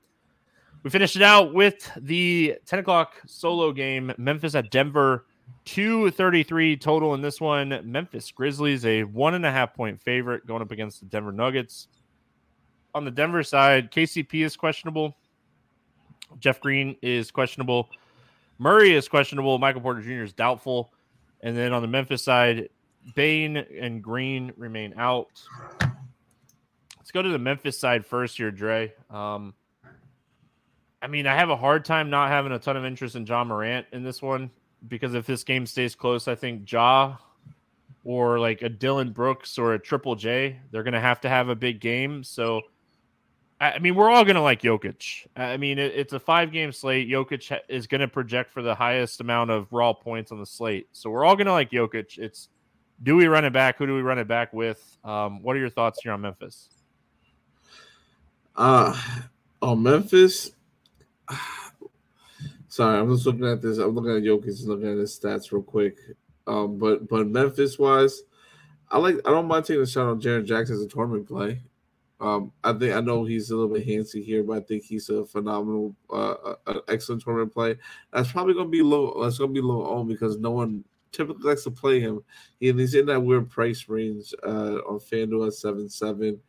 [0.82, 5.26] we finished it out with the 10 o'clock solo game, Memphis at Denver.
[5.66, 7.80] 233 total in this one.
[7.84, 11.88] Memphis Grizzlies, a one and a half point favorite going up against the Denver Nuggets.
[12.94, 15.16] on the Denver side, KCP is questionable.
[16.38, 17.90] Jeff Green is questionable.
[18.58, 19.58] Murray is questionable.
[19.58, 20.22] Michael Porter Jr.
[20.22, 20.92] is doubtful.
[21.42, 22.70] And then on the Memphis side,
[23.14, 25.28] Bane and Green remain out.
[26.96, 28.94] Let's go to the Memphis side first here, Dre.
[29.10, 29.52] Um,
[31.02, 33.44] I mean, I have a hard time not having a ton of interest in Ja
[33.44, 34.50] Morant in this one
[34.88, 37.16] because if this game stays close, I think Ja
[38.04, 41.48] or like a Dillon Brooks or a Triple J, they're going to have to have
[41.48, 42.22] a big game.
[42.22, 42.62] So,
[43.60, 45.26] I mean, we're all going to like Jokic.
[45.34, 47.08] I mean, it, it's a five game slate.
[47.08, 50.88] Jokic is going to project for the highest amount of raw points on the slate.
[50.92, 52.16] So, we're all going to like Jokic.
[52.18, 52.48] It's
[53.02, 53.78] do we run it back?
[53.78, 54.98] Who do we run it back with?
[55.04, 56.68] Um, what are your thoughts here on Memphis?
[58.54, 58.98] Uh,
[59.60, 60.52] on Memphis,
[62.76, 63.78] sorry, I'm just looking at this.
[63.78, 65.96] I'm looking at Jokic, looking at his stats real quick.
[66.46, 68.22] Um, but but Memphis wise,
[68.90, 71.62] I like I don't mind taking a shot on Jaren Jackson as a tournament play.
[72.20, 75.10] Um, I think I know he's a little bit handsy here, but I think he's
[75.10, 77.76] a phenomenal, uh, an excellent tournament play.
[78.12, 79.22] That's probably gonna be low.
[79.22, 82.22] That's gonna be low on because no one typically likes to play him.
[82.60, 86.40] He, he's in that weird price range uh, on FanDuel at seven seven,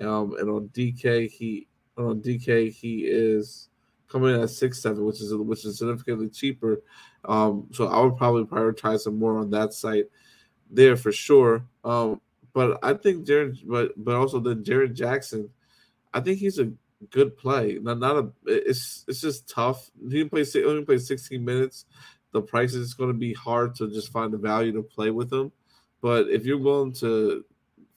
[0.00, 3.68] um, and on DK he on DK he is
[4.08, 6.82] coming in at six seven, which is which is significantly cheaper.
[7.24, 10.06] Um, so I would probably prioritize him more on that site
[10.70, 11.64] there for sure.
[11.84, 12.20] Um,
[12.52, 15.50] but I think Jaren, but but also then Jaren Jackson,
[16.14, 16.72] I think he's a
[17.10, 17.78] good play.
[17.80, 19.90] Not not a it's it's just tough.
[20.10, 21.84] He can play only play 16 minutes.
[22.32, 25.32] The price is going to be hard to just find the value to play with
[25.32, 25.52] him.
[26.00, 27.44] But if you're willing to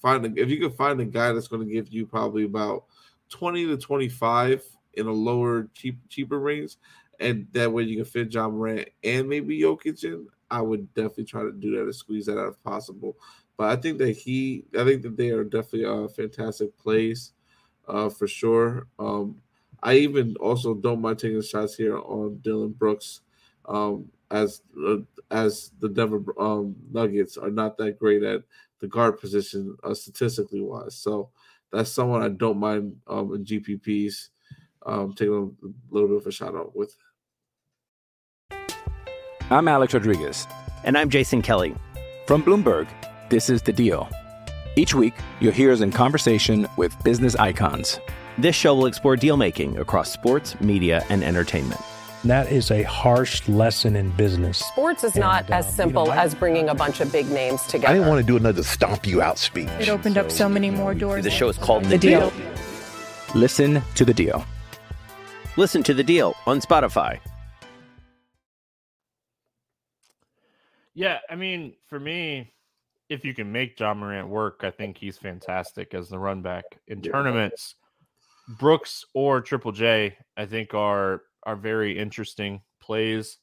[0.01, 2.85] find a, if you can find a guy that's going to give you probably about
[3.29, 6.77] 20 to 25 in a lower cheap cheaper range,
[7.19, 10.27] and that way you can fit Ja Morant and maybe Jokic in.
[10.51, 13.15] I would definitely try to do that to squeeze that out if possible.
[13.55, 17.33] But I think that he, I think that they are definitely a fantastic place
[17.87, 18.87] uh, for sure.
[18.97, 19.41] Um,
[19.81, 23.21] I even also don't mind taking shots here on Dillon Brooks,
[23.65, 24.97] um, as uh,
[25.31, 28.43] as the Denver um, Nuggets are not that great at
[28.79, 30.95] the guard position uh, statistically wise.
[30.95, 31.29] So
[31.71, 34.29] that's someone I don't mind um, in GPPs
[34.85, 36.95] um, taking a little bit of a shout out with.
[39.51, 40.47] I'm Alex Rodriguez.
[40.83, 41.75] And I'm Jason Kelly.
[42.27, 42.87] From Bloomberg,
[43.29, 44.07] this is The Deal.
[44.75, 47.99] Each week, you'll hear us in conversation with business icons.
[48.37, 51.81] This show will explore deal making across sports, media, and entertainment.
[52.23, 54.59] That is a harsh lesson in business.
[54.59, 57.29] Sports is not And, as simple you know, I- as bringing a bunch of big
[57.31, 57.87] names together.
[57.87, 59.69] I didn't want to do another stomp you out speech.
[59.79, 61.23] It opened up so many more doors.
[61.23, 62.31] The show is called The Deal.
[63.35, 64.45] Listen to The Deal.
[65.57, 67.19] Listen to the deal on Spotify.
[70.93, 72.53] Yeah, I mean, for me,
[73.09, 76.65] if you can make Ja Morant work, I think he's fantastic as the run back
[76.87, 77.75] in tournaments.
[78.59, 83.37] Brooks or Triple J, I think are are very interesting plays.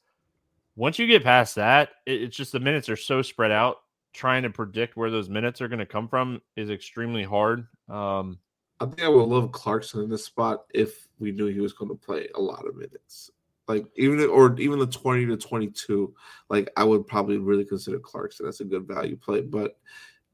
[0.75, 3.77] Once you get past that, it, it's just the minutes are so spread out.
[4.13, 7.67] Trying to predict where those minutes are going to come from is extremely hard.
[7.89, 8.39] Um,
[8.79, 11.89] I think I would love Clarkson in this spot if we knew he was going
[11.89, 13.31] to play a lot of minutes.
[13.67, 16.13] Like even or even the 20 to 22,
[16.49, 19.77] like I would probably really consider Clarkson as a good value play, but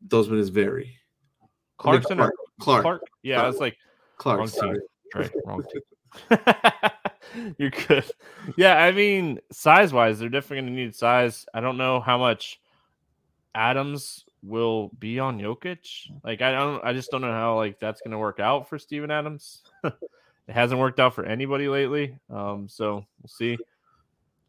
[0.01, 0.97] those minutes vary.
[1.77, 3.01] Clarkson Clark, or Clark, Clark?
[3.23, 3.77] Yeah, I was like
[4.17, 4.79] Clark, wrong sorry.
[4.79, 4.87] team.
[5.11, 6.39] Trey, wrong team.
[7.57, 8.05] You're good.
[8.55, 11.45] Yeah, I mean, size wise, they're definitely going to need size.
[11.53, 12.59] I don't know how much
[13.55, 16.09] Adams will be on Jokic.
[16.23, 18.77] Like, I don't, I just don't know how like that's going to work out for
[18.77, 19.63] Steven Adams.
[19.83, 19.93] it
[20.49, 22.17] hasn't worked out for anybody lately.
[22.29, 23.57] Um, so we'll see.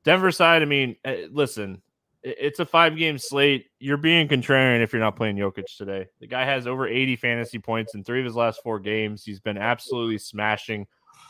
[0.04, 1.80] Denver side, I mean, eh, listen,
[2.22, 3.66] it's a five game slate.
[3.78, 6.06] You're being contrarian if you're not playing Jokic today.
[6.20, 9.24] The guy has over 80 fantasy points in three of his last four games.
[9.24, 10.86] He's been absolutely smashing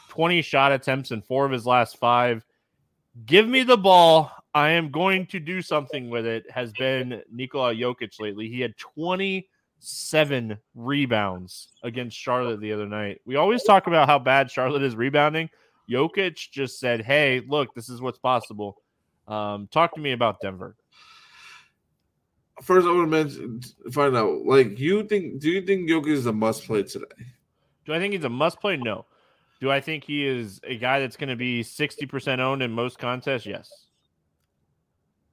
[0.08, 2.44] 20 shot attempts in four of his last five.
[3.26, 4.30] Give me the ball.
[4.54, 6.48] I am going to do something with it.
[6.50, 8.48] Has been Nikola Jokic lately.
[8.48, 13.20] He had 27 rebounds against Charlotte the other night.
[13.26, 15.50] We always talk about how bad Charlotte is rebounding.
[15.90, 18.80] Jokic just said, "Hey, look, this is what's possible."
[19.26, 20.76] Um, talk to me about Denver.
[22.62, 23.60] First, I want to mention
[23.92, 25.40] find out like you think.
[25.40, 27.06] Do you think Jokic is a must play today?
[27.84, 28.76] Do I think he's a must play?
[28.76, 29.04] No.
[29.60, 32.98] Do I think he is a guy that's going to be 60% owned in most
[32.98, 33.46] contests?
[33.46, 33.70] Yes.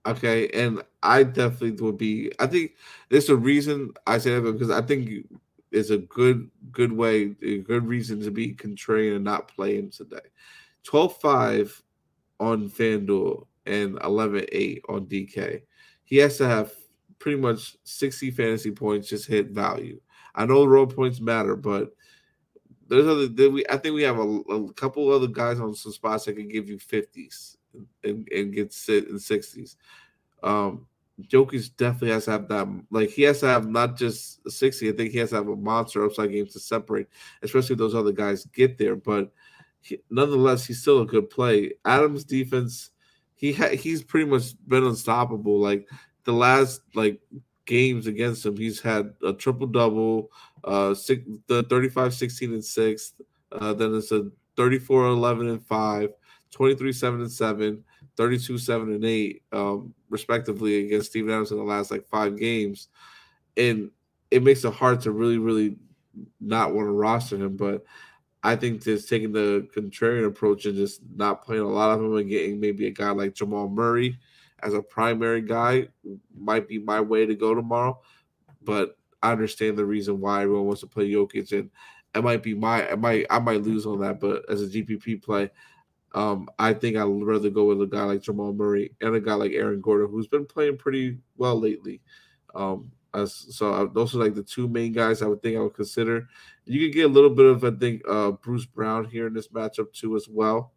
[0.06, 2.32] Okay, and I definitely would be.
[2.40, 2.72] I think
[3.10, 5.28] there's a reason I say that because I think
[5.72, 9.92] it's a good good way, a good reason to be contrarian and not play him
[9.92, 10.18] today.
[10.88, 11.82] 12-5
[12.40, 15.62] on FanDuel and 11-8 on DK.
[16.04, 16.74] He has to have
[17.20, 20.02] pretty much 60 fantasy points just hit value.
[20.34, 21.92] I know road points matter, but
[22.88, 23.30] there's other.
[23.70, 26.68] I think we have a, a couple other guys on some spots that can give
[26.68, 27.58] you fifties
[28.04, 29.78] and, and get sit in sixties.
[30.44, 30.88] Um,
[31.22, 32.68] Jokic definitely has to have that.
[32.90, 34.90] Like he has to have not just sixty.
[34.90, 37.08] I think he has to have a monster upside game to separate,
[37.44, 38.96] especially if those other guys get there.
[38.96, 39.32] But
[39.82, 41.74] he, nonetheless, he's still a good play.
[41.86, 42.92] Adams' defense,
[43.36, 45.60] he ha- he's pretty much been unstoppable.
[45.60, 45.88] Like
[46.24, 47.20] the last like
[47.66, 50.32] games against him, he's had a triple double,
[50.64, 53.14] uh, six, the 35, 16, and six.
[53.52, 56.10] Uh, then it's a 34, 11, and five,
[56.52, 57.84] 23, 7, and seven,
[58.18, 62.90] 32, 7, and eight, um, respectively, against Steven Adams in the last like five games.
[63.58, 63.92] And
[64.30, 65.78] it makes it hard to really, really
[66.40, 67.58] not want to roster him.
[67.58, 67.84] But
[68.44, 72.16] I think just taking the contrarian approach and just not playing a lot of him
[72.16, 74.18] and getting maybe a guy like Jamal Murray
[74.64, 75.88] as a primary guy
[76.36, 78.00] might be my way to go tomorrow.
[78.64, 81.70] But I understand the reason why everyone wants to play Jokic, and
[82.16, 84.20] it might be my I might I might lose on that.
[84.20, 85.50] But as a GPP play,
[86.14, 89.34] um, I think I'd rather go with a guy like Jamal Murray and a guy
[89.34, 92.02] like Aaron Gordon, who's been playing pretty well lately.
[92.54, 92.92] Um,
[93.26, 96.28] so I, those are like the two main guys I would think I would consider.
[96.66, 99.50] You could get a little bit of I think uh, Bruce Brown here in this
[99.50, 100.74] matchup too as well.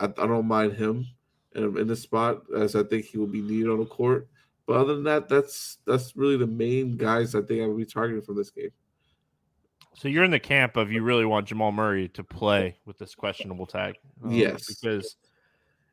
[0.00, 1.06] I, I don't mind him
[1.54, 4.28] in, in this spot as I think he will be needed on the court.
[4.66, 7.84] But other than that, that's that's really the main guys I think I would be
[7.84, 8.70] targeting from this game.
[9.96, 13.14] So you're in the camp of you really want Jamal Murray to play with this
[13.14, 13.96] questionable tag.
[14.22, 15.16] Um, yes, because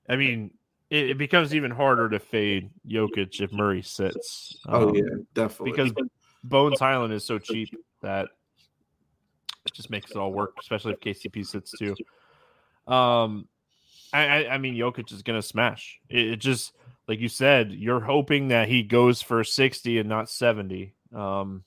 [0.09, 0.51] I mean
[0.89, 4.57] it, it, becomes even harder to fade Jokic if Murray sits.
[4.67, 5.71] Um, oh yeah, definitely.
[5.71, 5.93] Because
[6.43, 7.69] Bones Hyland is so cheap
[8.01, 8.27] that
[9.65, 11.95] it just makes it all work, especially if KCP sits too.
[12.91, 13.47] Um,
[14.11, 15.99] I, I, I mean, Jokic is gonna smash.
[16.09, 16.73] It, it, just
[17.07, 20.95] like you said, you're hoping that he goes for sixty and not seventy.
[21.15, 21.63] Um,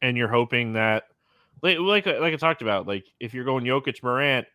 [0.00, 1.04] and you're hoping that,
[1.62, 4.46] like, like, like I talked about, like if you're going Jokic Morant,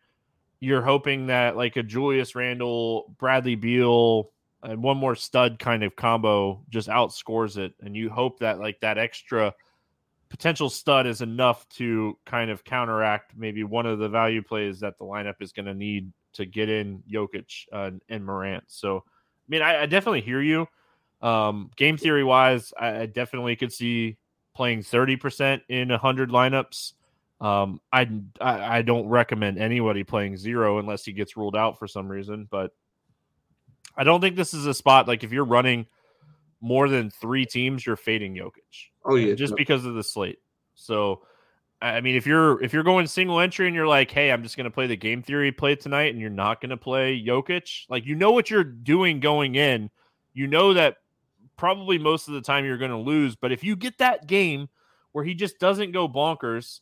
[0.60, 4.30] you're hoping that like a Julius Randle, Bradley Beal,
[4.62, 8.80] and one more stud kind of combo just outscores it, and you hope that like
[8.80, 9.54] that extra
[10.28, 14.98] potential stud is enough to kind of counteract maybe one of the value plays that
[14.98, 18.64] the lineup is going to need to get in Jokic uh, and Morant.
[18.66, 20.66] So, I mean, I, I definitely hear you.
[21.20, 24.18] Um, game theory wise, I, I, definitely could see
[24.54, 26.92] playing 30% in 100 lineups.
[27.40, 28.08] Um, I,
[28.40, 32.48] I, I don't recommend anybody playing zero unless he gets ruled out for some reason.
[32.50, 32.72] But
[33.96, 35.86] I don't think this is a spot like if you're running
[36.60, 38.90] more than three teams, you're fading Jokic.
[39.04, 40.38] Oh yeah, just because of the slate.
[40.74, 41.22] So,
[41.80, 44.56] I mean, if you're if you're going single entry and you're like, hey, I'm just
[44.56, 47.86] going to play the game theory play tonight, and you're not going to play Jokic,
[47.88, 49.90] like you know what you're doing going in.
[50.34, 50.96] You know that
[51.56, 53.36] probably most of the time you're going to lose.
[53.36, 54.68] But if you get that game
[55.12, 56.80] where he just doesn't go bonkers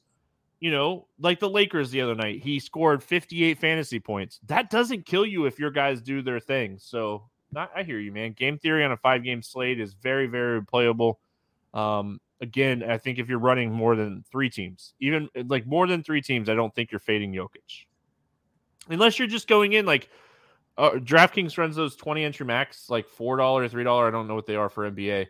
[0.60, 4.40] you know, like the Lakers the other night, he scored 58 fantasy points.
[4.46, 6.78] That doesn't kill you if your guys do their thing.
[6.78, 8.32] So, not, I hear you, man.
[8.32, 11.20] Game theory on a five game slate is very, very playable.
[11.74, 16.02] Um, again, I think if you're running more than three teams, even like more than
[16.02, 17.84] three teams, I don't think you're fading Jokic.
[18.88, 20.08] Unless you're just going in like
[20.78, 24.08] uh, DraftKings runs those 20 entry max, like $4, $3.
[24.08, 25.26] I don't know what they are for NBA.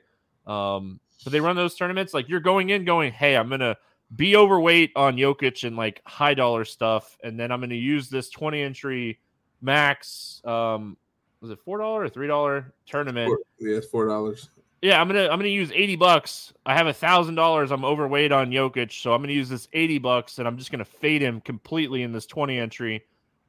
[0.47, 2.13] Um, but they run those tournaments.
[2.13, 3.77] Like you're going in going, hey, I'm going to
[4.15, 8.09] be overweight on Jokic and like high dollar stuff, and then I'm going to use
[8.09, 9.19] this 20 entry
[9.61, 10.41] max.
[10.45, 10.97] Um,
[11.41, 13.29] was it four dollar or three dollar tournament?
[13.29, 14.51] Four, yeah, it's four dollars.
[14.83, 16.53] Yeah, I'm gonna I'm gonna use 80 bucks.
[16.65, 17.71] I have a thousand dollars.
[17.73, 20.85] I'm overweight on Jokic, so I'm gonna use this 80 bucks, and I'm just gonna
[20.85, 23.05] fade him completely in this 20 entry.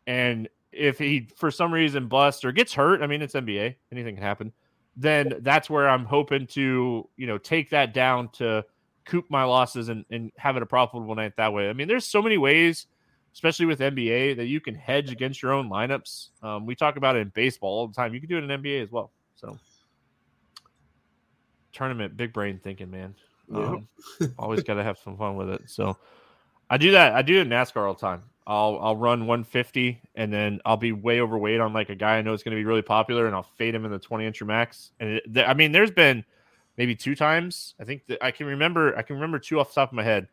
[0.06, 4.16] And if he for some reason busts or gets hurt, I mean it's NBA, anything
[4.16, 4.54] can happen.
[4.96, 8.66] Then that's where I'm hoping to you know take that down to
[9.08, 11.70] coop my losses and, and have it a profitable night that way.
[11.70, 12.88] I mean, there's so many ways,
[13.34, 16.30] especially with NBA, that you can hedge against your own lineups.
[16.44, 18.14] Um, we talk about it in baseball all the time.
[18.14, 19.12] You can do it in NBA as well.
[19.36, 19.58] So,
[21.72, 23.16] tournament, big brain thinking, man.
[23.54, 23.88] Um,
[24.38, 25.62] always got to have some fun with it.
[25.68, 25.98] So,
[26.70, 27.14] I do that.
[27.14, 28.24] I do it in NASCAR all the time.
[28.46, 32.22] I'll I'll run 150 and then I'll be way overweight on like a guy I
[32.22, 34.42] know is going to be really popular and I'll fade him in the 20 inch
[34.42, 34.92] max.
[35.02, 36.24] And it, I mean, there's been
[36.78, 37.76] maybe two times.
[37.80, 38.96] I think that I can remember.
[38.98, 40.28] I can remember two off the top of my head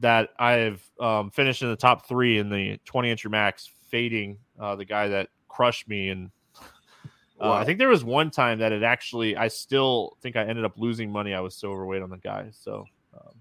[0.00, 4.76] that I've um, finished in the top three in the 20 inch max, fading uh,
[4.76, 6.08] the guy that crushed me.
[6.08, 7.52] And uh, wow.
[7.52, 9.36] I think there was one time that it actually.
[9.36, 11.34] I still think I ended up losing money.
[11.34, 12.48] I was so overweight on the guy.
[12.52, 13.34] So um,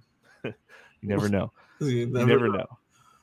[1.01, 1.51] you never know.
[1.79, 2.57] you never, you never know.
[2.57, 2.77] know.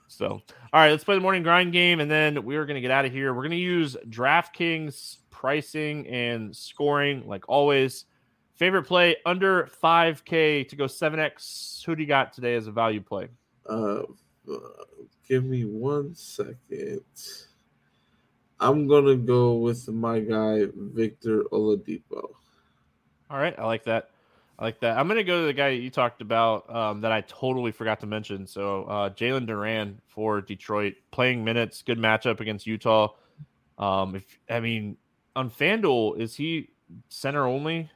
[0.09, 0.41] So, all
[0.73, 3.13] right, let's play the morning grind game, and then we're going to get out of
[3.13, 3.35] here.
[3.35, 8.05] We're going to use DraftKings pricing and scoring, like always.
[8.57, 11.85] Favorite play under 5K to go 7X.
[11.85, 13.29] Who do you got today as a value play?
[13.69, 14.03] Uh,
[14.49, 14.59] Uh,
[15.29, 17.01] give me one second.
[18.61, 22.31] I'm gonna go with my guy Victor Oladipo.
[23.29, 24.11] All right, I like that.
[24.59, 24.97] I like that.
[24.97, 28.07] I'm gonna go to the guy you talked about um, that I totally forgot to
[28.07, 28.47] mention.
[28.47, 33.09] So uh, Jalen Duren for Detroit, playing minutes, good matchup against Utah.
[33.79, 34.97] Um, if I mean
[35.35, 36.71] on Fanduel, is he
[37.09, 37.91] center only?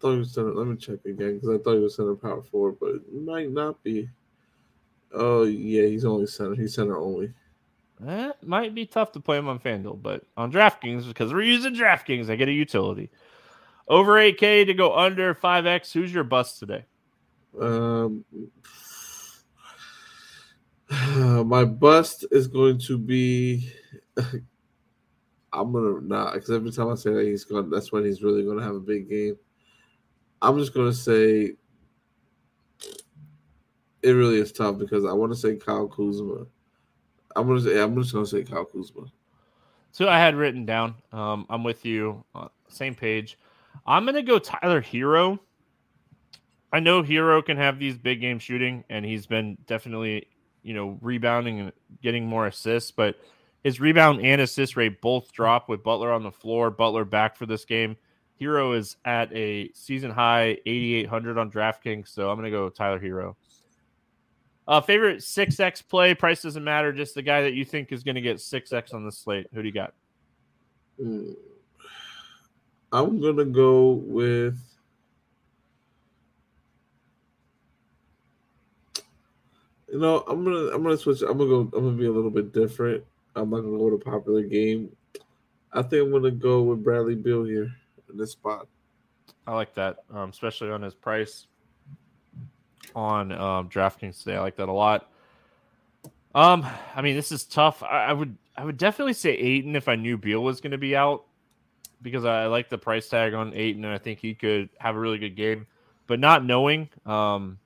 [0.00, 0.54] Thought he was center.
[0.54, 3.50] Let me check again because I thought he was center power forward, but it might
[3.50, 4.08] not be.
[5.12, 6.54] Oh yeah, he's only center.
[6.54, 7.32] He's center only.
[8.00, 11.74] That might be tough to play him on FanDuel, but on DraftKings, because we're using
[11.74, 13.10] DraftKings, I get a utility.
[13.88, 15.92] Over 8K to go under 5X.
[15.92, 16.84] Who's your bust today?
[17.60, 18.24] Um,
[21.48, 23.72] my bust is going to be.
[25.50, 28.44] I'm gonna not because every time I say that he's going, that's when he's really
[28.44, 29.36] gonna have a big game.
[30.40, 31.54] I'm just gonna say
[34.02, 36.46] it really is tough because I want to say Kyle Kuzma.
[37.36, 39.06] I'm gonna say I'm just gonna say Kyle Kuzma.
[39.90, 40.94] So I had written down.
[41.12, 43.38] Um, I'm with you, uh, same page.
[43.86, 45.38] I'm gonna go Tyler Herro.
[46.72, 50.28] I know Herro can have these big game shooting, and he's been definitely,
[50.62, 51.72] you know, rebounding and
[52.02, 53.16] getting more assists, but
[53.64, 56.70] his rebound and assist rate both drop with Butler on the floor.
[56.70, 57.96] Butler back for this game.
[58.40, 63.36] Herro is at a season high 8,800 on DraftKings, so I'm gonna go Tyler Herro.
[64.68, 66.92] Uh, favorite six X play price doesn't matter.
[66.92, 69.46] Just the guy that you think is going to get six X on the slate.
[69.54, 69.94] Who do you got?
[71.00, 71.30] Hmm.
[72.92, 74.58] I'm gonna go with.
[79.90, 81.22] You know, I'm gonna I'm gonna switch.
[81.22, 81.60] I'm gonna go.
[81.60, 83.02] I'm gonna be a little bit different.
[83.34, 84.94] I'm not gonna go with a popular game.
[85.72, 87.74] I think I'm gonna go with Bradley Beal here
[88.10, 88.66] in this spot.
[89.46, 91.46] I like that, um, especially on his price
[92.94, 94.36] on um, DraftKings today.
[94.36, 95.10] I like that a lot.
[96.34, 97.82] Um, I mean, this is tough.
[97.82, 100.78] I, I would I would definitely say Ayton if I knew Beal was going to
[100.78, 101.24] be out
[102.02, 104.98] because I like the price tag on Ayton and I think he could have a
[104.98, 105.66] really good game.
[106.06, 107.58] But not knowing, um,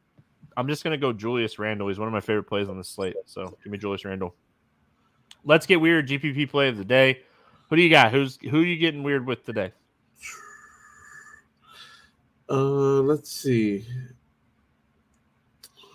[0.57, 1.89] I'm just going to go Julius Randle.
[1.89, 3.17] He's one of my favorite plays on the slate.
[3.27, 4.35] So give me Julius Randle.
[5.45, 6.09] Let's get weird.
[6.09, 7.21] GPP play of the day.
[7.71, 8.13] Who do you got?
[8.13, 9.73] Who's who are you getting weird with today?
[12.49, 13.87] Uh, let's see.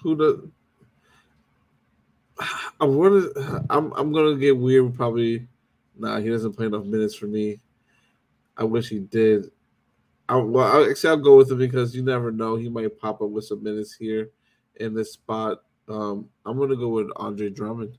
[0.01, 0.35] Who does?
[2.79, 3.65] I'm gonna.
[3.69, 3.91] I'm.
[3.93, 4.95] I'm gonna get weird.
[4.95, 5.47] Probably.
[5.97, 7.59] Nah, he doesn't play enough minutes for me.
[8.55, 9.51] I wish he did.
[10.29, 12.55] I, well, I, actually, I'll go with him because you never know.
[12.55, 14.29] He might pop up with some minutes here
[14.75, 15.59] in this spot.
[15.87, 17.97] Um, I'm gonna go with Andre Drummond.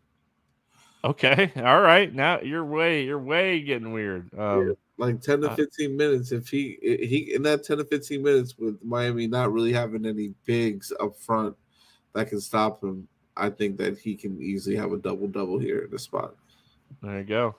[1.05, 2.13] Okay, all right.
[2.13, 4.31] Now you're way you're way getting weird.
[4.37, 6.33] Um, yeah, like 10 to 15 uh, minutes.
[6.33, 10.35] If he he in that 10 to 15 minutes with Miami not really having any
[10.45, 11.57] bigs up front
[12.15, 15.79] that can stop him, I think that he can easily have a double double here
[15.79, 16.35] in the spot.
[17.03, 17.55] There you go.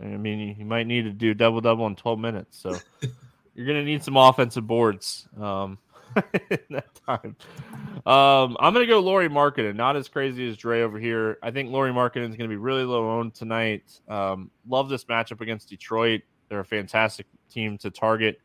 [0.00, 2.58] I mean, you might need to do double double in 12 minutes.
[2.58, 2.76] So
[3.54, 5.28] you're gonna need some offensive boards.
[5.38, 5.78] Um,
[6.50, 7.36] in that time.
[8.06, 9.76] Um, I'm gonna go Lauri Markkanen.
[9.76, 11.38] Not as crazy as Dre over here.
[11.42, 14.00] I think Lauri Markkanen is gonna be really low owned tonight.
[14.08, 16.22] Um, love this matchup against Detroit.
[16.48, 18.40] They're a fantastic team to target.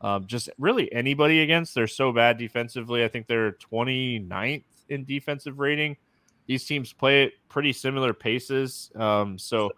[0.00, 1.74] Um, just really anybody against.
[1.74, 3.04] They're so bad defensively.
[3.04, 5.96] I think they're 29th in defensive rating.
[6.46, 8.90] These teams play at pretty similar paces.
[8.94, 9.70] Um, so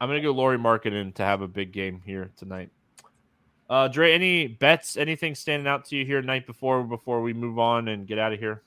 [0.00, 2.70] I'm gonna go Lauri Markkanen to have a big game here tonight.
[3.70, 7.58] Uh, Dre, any bets, anything standing out to you here night before before we move
[7.58, 8.62] on and get out of here?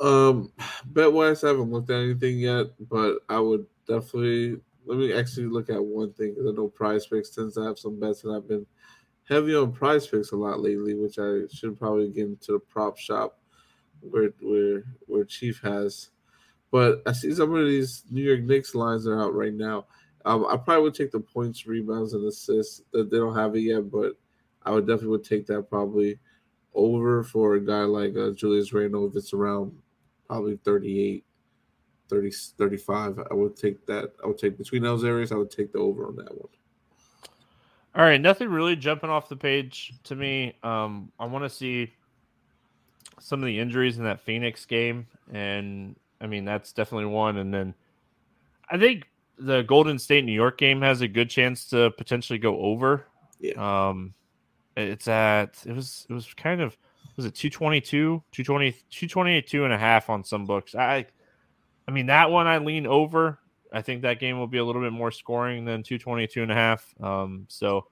[0.00, 0.52] Um,
[0.86, 5.46] bet wise, I haven't looked at anything yet, but I would definitely let me actually
[5.46, 8.48] look at one thing because I know PrizePicks tends to have some bets, and I've
[8.48, 8.66] been
[9.28, 13.38] heavy on PrizePicks a lot lately, which I should probably get into the prop shop
[14.00, 16.10] where where where Chief has.
[16.70, 19.86] But I see some of these New York Knicks lines are out right now.
[20.24, 23.60] Um, I probably would take the points, rebounds, and assists that they don't have it
[23.60, 24.14] yet, but
[24.62, 26.18] I would definitely would take that probably
[26.74, 29.72] over for a guy like uh, Julius Randle if it's around
[30.26, 31.24] probably 38,
[32.08, 33.20] 30, 35.
[33.30, 34.12] I would take that.
[34.22, 35.32] I would take between those areas.
[35.32, 36.48] I would take the over on that one.
[37.94, 40.54] All right, nothing really jumping off the page to me.
[40.62, 41.92] Um, I want to see
[43.18, 47.38] some of the injuries in that Phoenix game, and I mean that's definitely one.
[47.38, 47.74] And then
[48.70, 52.58] I think the Golden State New York game has a good chance to potentially go
[52.60, 53.06] over.
[53.40, 53.88] Yeah.
[53.88, 54.14] Um,
[54.76, 56.76] it's at it was it was kind of
[57.16, 61.04] was it 222 220 222 and a half on some books i
[61.88, 63.40] i mean that one i lean over
[63.72, 66.54] i think that game will be a little bit more scoring than 222 and a
[66.54, 67.86] half um so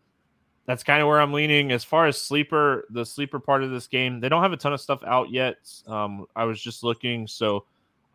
[0.67, 3.89] that's kind of where i'm leaning as far as sleeper the sleeper part of this
[3.89, 5.57] game they don't have a ton of stuff out yet
[5.89, 7.65] um i was just looking so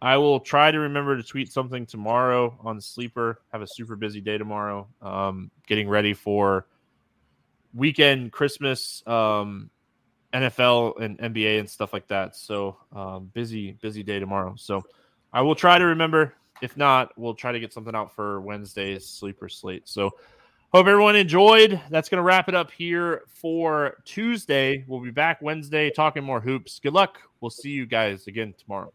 [0.02, 3.40] I will try to remember to tweet something tomorrow on sleeper.
[3.54, 4.88] Have a super busy day tomorrow.
[5.00, 6.66] Um, getting ready for
[7.74, 9.70] weekend, Christmas, um,
[10.34, 12.36] NFL and NBA and stuff like that.
[12.36, 14.56] So um, busy, busy day tomorrow.
[14.58, 14.84] So
[15.34, 16.34] I will try to remember.
[16.62, 19.88] If not, we'll try to get something out for Wednesday's sleeper slate.
[19.88, 20.12] So
[20.74, 21.82] hope everyone enjoyed.
[21.90, 24.86] That's going to wrap it up here for Tuesday.
[24.88, 26.80] We'll be back Wednesday talking more hoops.
[26.80, 27.20] Good luck.
[27.40, 28.94] We'll see you guys again tomorrow.